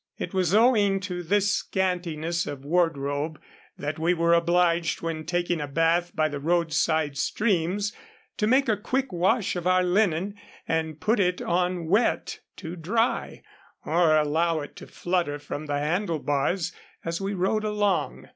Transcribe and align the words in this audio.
It 0.17 0.33
was 0.33 0.55
owing 0.55 0.99
to 1.01 1.21
this 1.21 1.51
scantiness 1.51 2.47
of 2.47 2.65
wardrobe 2.65 3.39
that 3.77 3.99
we 3.99 4.15
were 4.15 4.33
obliged 4.33 5.03
when 5.03 5.27
taking 5.27 5.61
a 5.61 5.67
bath 5.67 6.15
by 6.15 6.27
the 6.27 6.39
roadside 6.39 7.19
streams 7.19 7.95
to 8.37 8.47
make 8.47 8.67
a 8.67 8.75
quick 8.75 9.13
wash 9.13 9.55
of 9.55 9.67
our 9.67 9.83
linen, 9.83 10.33
and 10.67 10.99
put 10.99 11.19
it 11.19 11.39
on 11.39 11.85
wet 11.85 12.39
to 12.55 12.75
dry, 12.75 13.43
or 13.85 14.17
allow 14.17 14.61
it 14.61 14.75
to 14.77 14.87
flutter 14.87 15.37
from 15.37 15.67
the 15.67 15.77
handle 15.77 16.17
bars 16.17 16.71
as 17.05 17.21
we 17.21 17.35
rode 17.35 17.63
along. 17.63 18.27